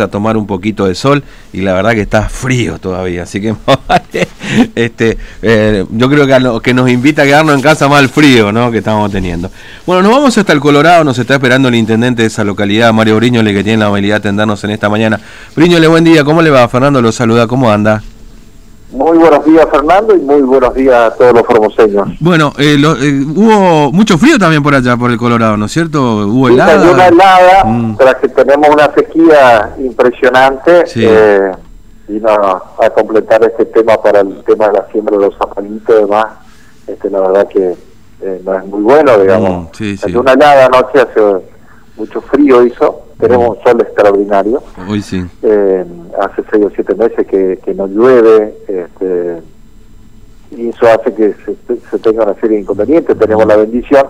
[0.00, 1.22] a tomar un poquito de sol
[1.52, 3.54] y la verdad que está frío todavía, así que
[4.74, 8.70] este, eh, yo creo que que nos invita a quedarnos en casa más frío ¿no?
[8.70, 9.50] que estamos teniendo.
[9.84, 13.16] Bueno, nos vamos hasta el Colorado, nos está esperando el intendente de esa localidad, Mario
[13.16, 15.20] Briñole, que tiene la habilidad de atendernos en esta mañana.
[15.54, 16.66] Briñole, buen día, ¿cómo le va?
[16.70, 18.02] Fernando lo saluda, ¿cómo anda?
[18.92, 22.08] Muy buenos días, Fernando, y muy buenos días a todos los formoseños.
[22.20, 26.26] Bueno, eh, eh, hubo mucho frío también por allá, por el Colorado, ¿no es cierto?
[26.26, 26.90] Hubo helada.
[26.90, 27.96] una helada, mm.
[27.96, 31.52] tras que tenemos una sequía impresionante, eh,
[32.06, 36.00] vino a, completar este tema para el tema de la siembra de los zapalitos y
[36.02, 36.26] demás.
[36.86, 37.74] Este, la verdad que
[38.20, 39.70] eh, no es muy bueno, digamos.
[39.80, 41.20] Mm, una helada anoche, hace
[41.96, 44.62] mucho frío hizo, tenemos un sol extraordinario.
[44.88, 45.24] Hoy sí.
[45.42, 45.84] Eh,
[46.20, 49.42] hace seis o siete meses que, no llueve, este,
[50.50, 51.34] y eso hace que
[51.90, 53.16] se, tenga una serie de inconvenientes.
[53.16, 54.08] Tenemos la bendición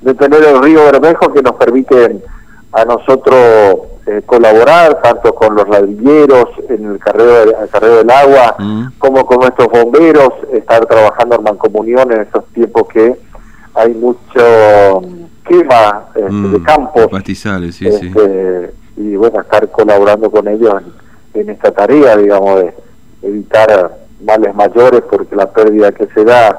[0.00, 2.22] de tener el río Bermejo que nos permite
[2.70, 8.54] a nosotros eh, colaborar tanto con los ladrilleros en el carreo, el carreo del agua,
[8.60, 8.84] mm.
[8.98, 13.16] como con nuestros bomberos, estar trabajando en mancomunión en estos tiempos que
[13.74, 15.02] hay mucho
[15.52, 16.64] quema este, de mm.
[16.64, 17.06] campos.
[17.08, 18.06] Pastizales, sí, sí.
[18.06, 20.82] Este, y bueno, estar colaborando con ellos
[21.34, 22.74] en esta tarea, digamos, de
[23.22, 26.58] evitar males mayores, porque la pérdida que se da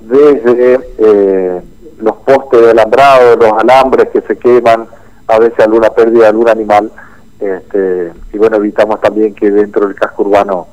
[0.00, 1.60] desde eh,
[1.98, 4.86] los postes de alambrado, los alambres que se queman,
[5.26, 6.90] a veces alguna pérdida de algún animal,
[7.38, 10.68] este, y bueno, evitamos también que dentro del casco urbano,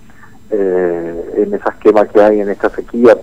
[0.51, 3.15] eh, en esas quemas que hay en esta sequía,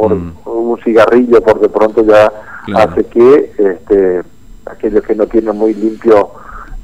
[0.00, 0.32] por mm.
[0.46, 2.32] un cigarrillo, por de pronto ya
[2.74, 4.22] hace que este,
[4.64, 6.30] aquellos que no tienen muy limpio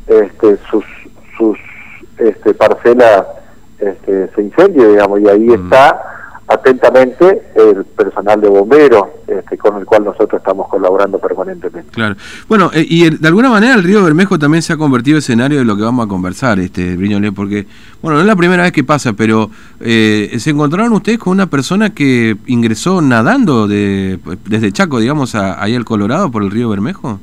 [0.06, 0.84] este, sus,
[1.38, 1.58] sus
[2.18, 3.26] este, parcela
[3.78, 5.64] este, se incendia, digamos, y ahí mm.
[5.64, 6.15] está
[6.48, 11.90] atentamente el personal de bomberos este, con el cual nosotros estamos colaborando permanentemente.
[11.90, 12.14] Claro.
[12.48, 15.58] Bueno, eh, y de alguna manera el río Bermejo también se ha convertido en escenario
[15.58, 17.66] de lo que vamos a conversar, este Briñole, porque,
[18.00, 21.48] bueno, no es la primera vez que pasa, pero eh, se encontraron ustedes con una
[21.48, 26.68] persona que ingresó nadando de, desde Chaco, digamos, a, ahí al Colorado por el río
[26.68, 27.18] Bermejo.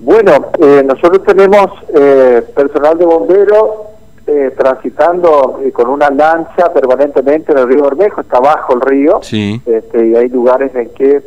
[0.00, 3.91] Bueno, eh, nosotros tenemos eh, personal de bomberos
[4.26, 10.06] eh, transitando con una lancha permanentemente en el río Bermejo, está bajo el río, este,
[10.06, 11.22] y hay lugares en que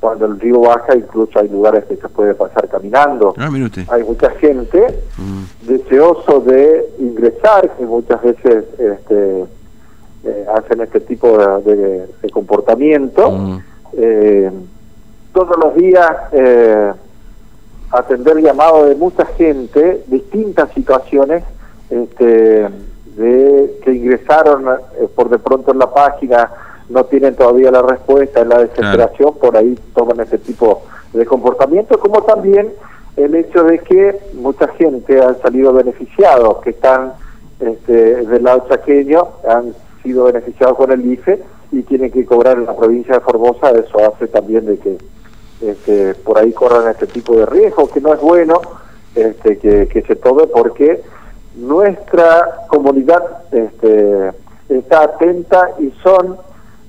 [0.00, 3.34] cuando el río baja incluso hay lugares que se puede pasar caminando.
[3.38, 3.50] Ah,
[3.88, 4.86] hay mucha gente
[5.18, 5.66] mm.
[5.66, 9.44] deseoso de ingresar, que muchas veces este,
[10.54, 13.30] hacen este tipo de, comportamiento.
[13.30, 13.58] Mm.
[15.32, 16.16] todos los días
[17.90, 21.42] atender llamados de mucha gente, distintas situaciones,
[21.90, 22.68] este,
[23.16, 26.50] de que ingresaron eh, por de pronto en la página,
[26.88, 31.98] no tienen todavía la respuesta, en la desesperación, por ahí toman ese tipo de comportamiento,
[31.98, 32.72] como también
[33.16, 37.12] el hecho de que mucha gente ha salido beneficiados, que están
[37.60, 42.66] este, del lado chaqueño, han sido beneficiados con el IFE y tienen que cobrar en
[42.66, 44.98] la provincia de Formosa, eso hace también de que
[45.60, 48.60] este, por ahí corran este tipo de riesgos, que no es bueno
[49.14, 51.02] este, que, se tome porque
[51.56, 53.22] nuestra comunidad
[53.52, 54.32] este,
[54.68, 56.38] está atenta y son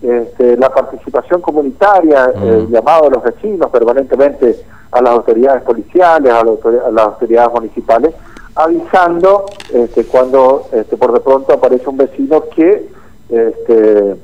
[0.01, 6.43] este, la participación comunitaria, el llamado de los vecinos permanentemente a las autoridades policiales, a,
[6.91, 8.13] las autoridades municipales,
[8.55, 12.87] avisando este, cuando este, por de pronto aparece un vecino que
[13.29, 14.15] este,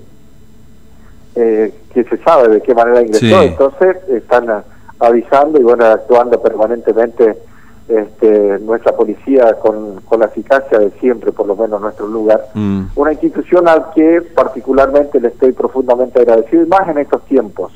[1.39, 4.63] eh, que se sabe de qué manera ingresó, entonces están
[4.99, 7.37] avisando y bueno, actuando permanentemente
[7.87, 12.47] este, nuestra policía con, con la eficacia de siempre, por lo menos en nuestro lugar.
[12.53, 12.85] Mm.
[12.95, 17.71] Una institución al que particularmente le estoy profundamente agradecido, y más en estos tiempos.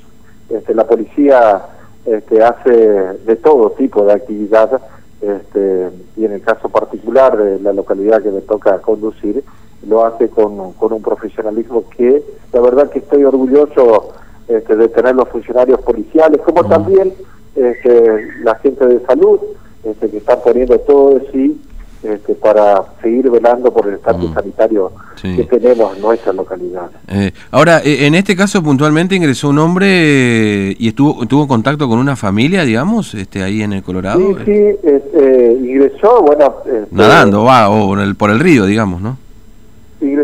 [0.49, 1.61] Este, la policía
[2.05, 4.81] este, hace de todo tipo de actividad,
[5.21, 9.43] este, y en el caso particular de la localidad que me toca conducir,
[9.87, 14.13] lo hace con, con un profesionalismo que la verdad que estoy orgulloso
[14.47, 17.13] este, de tener los funcionarios policiales, como también
[17.55, 19.39] este, la gente de salud,
[19.83, 21.61] este, que están poniendo todo de sí
[22.03, 24.91] este, para seguir velando por el estatus sanitario
[25.21, 26.89] que tenemos en nuestra localidad.
[27.07, 31.99] Eh, ahora, eh, en este caso puntualmente ingresó un hombre y estuvo tuvo contacto con
[31.99, 34.19] una familia, digamos, este, ahí en el Colorado.
[34.19, 36.55] Sí, sí, este, ingresó, bueno...
[36.65, 39.17] Este, Nadando, va, o por el río, digamos, ¿no?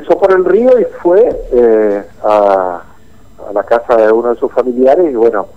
[0.07, 2.81] Ingresó por el río y fue eh, a,
[3.53, 5.47] la casa de uno de sus familiares y bueno,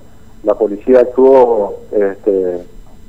[0.44, 2.64] la policía actuó este,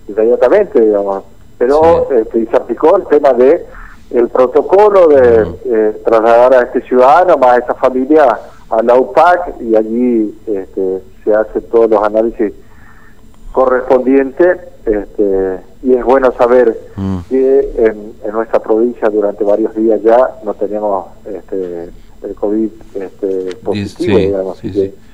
[0.08, 1.24] inmediatamente, digamos,
[1.58, 3.66] pero este, se aplicó el tema de
[4.10, 8.40] el protocolo de eh, trasladar a este ciudadano más a esa familia
[8.70, 12.54] a la UPAC y allí este, se hacen todos los análisis
[13.52, 17.18] correspondientes este, y es bueno saber mm.
[17.30, 21.90] que en, nuestra provincia durante varios días ya no tenemos este,
[22.24, 24.62] el COVID este, positivo, digamos.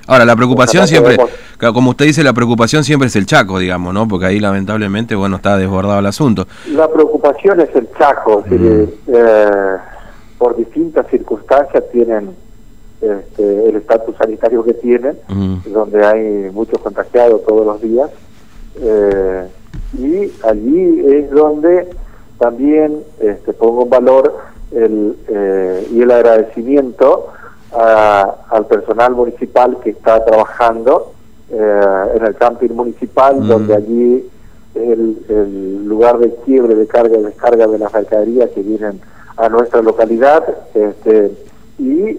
[0.08, 1.18] Ahora, la preocupación siempre,
[1.74, 4.08] como usted dice, la preocupación siempre es el Chaco, digamos, ¿no?
[4.08, 6.48] Porque ahí lamentablemente, bueno, está desbordado el asunto.
[6.72, 8.54] La preocupación es el Chaco, mm.
[9.08, 9.78] eh,
[10.38, 12.30] por distintas circunstancias tienen
[13.02, 15.72] este, el estatus sanitario que tienen, mm.
[15.72, 18.10] donde hay muchos contagiados todos los días.
[18.80, 19.48] Eh,
[19.98, 21.90] y allí es donde
[22.38, 24.36] también este, pongo en valor
[24.72, 27.28] el, eh, y el agradecimiento
[27.72, 31.14] al personal municipal que está trabajando
[31.52, 33.48] eh, en el camping municipal, mm.
[33.48, 34.30] donde allí
[34.74, 39.02] el, el, lugar de quiebre, de carga y descarga de las mercaderías que vienen
[39.36, 40.44] a nuestra localidad
[40.74, 41.32] este,
[41.78, 42.18] y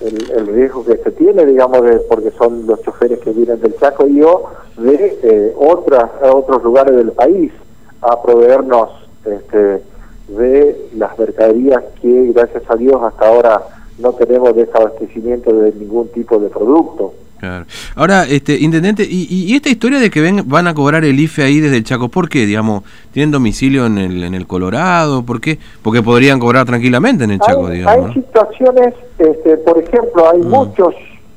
[0.00, 3.76] el, el, riesgo que se tiene, digamos, de, porque son los choferes que vienen del
[3.76, 4.44] Chaco y yo
[4.76, 7.52] de eh, otras, otros lugares del país
[8.00, 8.90] a proveernos
[9.24, 9.82] este,
[10.28, 13.62] de las mercaderías que gracias a Dios hasta ahora
[13.98, 17.14] no tenemos desabastecimiento de ningún tipo de producto.
[17.38, 17.66] Claro.
[17.94, 21.60] Ahora, este, intendente, y, esta historia de que ven, van a cobrar el IFE ahí
[21.60, 22.46] desde el Chaco, ¿por qué?
[22.46, 22.82] Digamos,
[23.12, 25.22] ¿tienen domicilio en el, en el Colorado?
[25.22, 25.58] ¿Por qué?
[25.82, 28.08] Porque podrían cobrar tranquilamente en el Chaco, digamos.
[28.08, 30.48] Hay situaciones, este, por ejemplo, hay mm.
[30.48, 30.94] muchos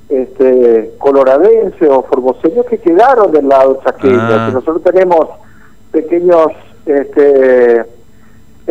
[0.10, 4.50] este, coloradenses o formoseños que quedaron del lado chaqueño, ah.
[4.54, 5.28] nosotros tenemos
[5.92, 6.48] pequeños...
[6.86, 8.01] este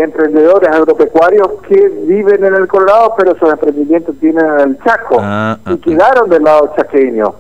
[0.03, 5.59] emprendedores agropecuarios que viven en el Colorado, pero sus emprendimientos tienen en el Chaco ah,
[5.67, 7.35] y ah, quedaron del lado chaqueño.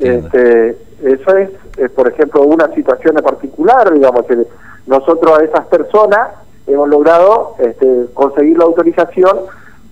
[0.00, 1.50] Este, eso es,
[1.90, 4.46] por ejemplo, una situación en particular, digamos, que
[4.86, 6.28] nosotros a esas personas
[6.66, 9.38] hemos logrado este, conseguir la autorización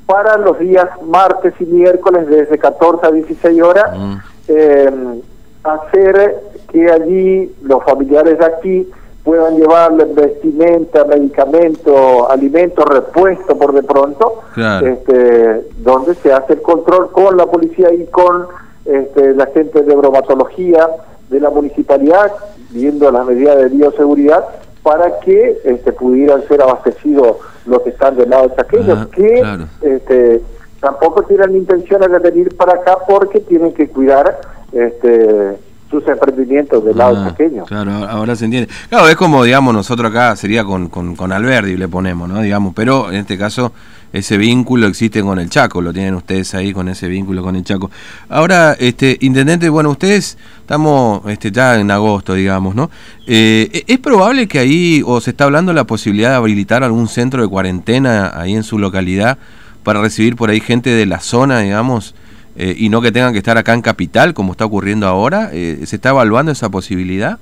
[0.06, 4.16] para los días martes y miércoles desde 14 a 16 horas, mm.
[4.48, 5.20] em,
[5.62, 6.36] hacer
[6.70, 8.90] que allí los familiares de aquí
[9.24, 14.40] puedan llevarle vestimenta, medicamentos, alimentos, repuestos por de pronto,
[14.84, 18.46] este, donde se hace el control con la policía y con
[18.84, 20.88] este, la gente de bromatología
[21.30, 22.32] de la municipalidad,
[22.70, 24.44] viendo las medidas de bioseguridad,
[24.82, 27.36] para que este, pudieran ser abastecidos
[27.66, 29.42] los que están del lado de aquellos que
[29.82, 30.42] este,
[30.80, 34.40] tampoco tienen intenciones de venir para acá porque tienen que cuidar
[34.72, 35.56] este,
[35.92, 37.64] sus emprendimientos del lado ah, pequeño.
[37.66, 38.68] Claro, ahora se entiende.
[38.88, 42.40] Claro, es como, digamos, nosotros acá sería con, con, con Alberdi le ponemos, ¿no?
[42.40, 43.72] Digamos, pero en este caso
[44.12, 47.64] ese vínculo existe con el Chaco, lo tienen ustedes ahí con ese vínculo con el
[47.64, 47.90] Chaco.
[48.28, 52.90] Ahora, este intendente, bueno, ustedes estamos este, ya en agosto, digamos, ¿no?
[53.26, 57.42] Eh, ¿Es probable que ahí, o se está hablando la posibilidad de habilitar algún centro
[57.42, 59.38] de cuarentena ahí en su localidad
[59.82, 62.14] para recibir por ahí gente de la zona, digamos?
[62.56, 65.50] Eh, y no que tengan que estar acá en Capital, como está ocurriendo ahora?
[65.52, 67.38] Eh, ¿Se está evaluando esa posibilidad?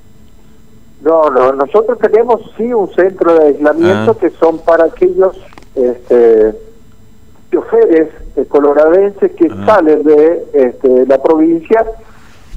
[1.03, 4.17] No, no, nosotros tenemos sí un centro de aislamiento ah.
[4.21, 5.37] que son para aquellos
[5.75, 6.55] este,
[7.51, 8.09] choferes
[8.49, 9.67] coloradenses que ah.
[9.67, 11.85] salen de este, la provincia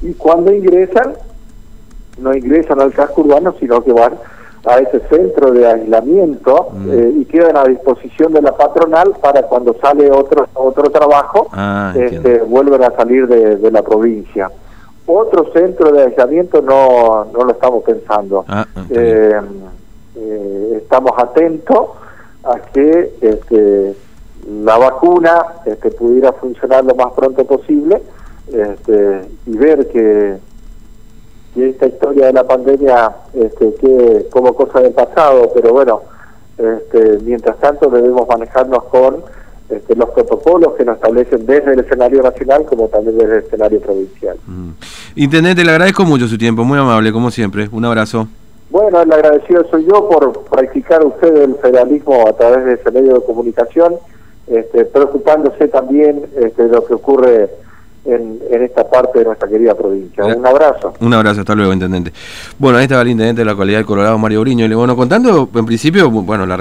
[0.02, 1.14] y cuando ingresan,
[2.20, 4.14] no ingresan al casco urbano, sino que van
[4.66, 6.92] a ese centro de aislamiento mm.
[6.92, 11.94] eh, y quedan a disposición de la patronal para cuando sale otro otro trabajo ah,
[11.96, 14.50] este, vuelven a salir de, la provincia.
[15.06, 18.46] Otro centro de aislamiento no no lo estamos pensando.
[18.48, 19.42] Ah, ah, eh,
[20.16, 21.90] eh, estamos atentos
[22.44, 23.96] a que este,
[24.48, 28.02] la vacuna este, pudiera funcionar lo más pronto posible
[28.48, 30.38] este, y ver que
[31.56, 36.02] y esta historia de la pandemia este, que como cosa del pasado, pero bueno,
[36.58, 39.24] este, mientras tanto debemos manejarnos con
[39.70, 43.80] este, los protocolos que nos establecen desde el escenario nacional como también desde el escenario
[43.82, 44.38] provincial.
[44.46, 44.70] Mm.
[45.16, 47.70] Intendente, le agradezco mucho su tiempo, muy amable, como siempre.
[47.72, 48.28] Un abrazo.
[48.70, 53.14] Bueno, el agradecido soy yo por practicar usted el federalismo a través de ese medio
[53.14, 53.96] de comunicación,
[54.48, 57.50] este, preocupándose también este, de lo que ocurre
[58.06, 60.26] en, esta parte de nuestra querida provincia.
[60.26, 60.94] Un abrazo.
[61.00, 62.12] Un abrazo, hasta luego, intendente.
[62.58, 64.66] Bueno, ahí estaba el intendente de la cualidad del Colorado, Mario Briño.
[64.66, 66.52] Y bueno, contando, en principio, bueno, la